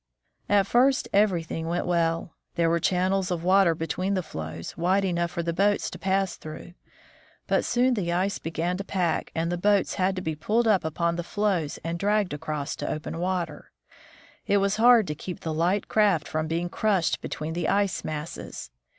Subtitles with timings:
[0.49, 2.33] At first everything went well.
[2.55, 6.37] There were channels of water between the floes, wide enough for the boats to pass
[6.37, 6.73] through.
[7.45, 10.83] But soon the ice began to pack, and the boats had to be pulled up
[10.83, 13.71] upon the floes and dragged across to open water.
[14.47, 18.71] It was hard to keep the light craft from being crushed between the ice masses.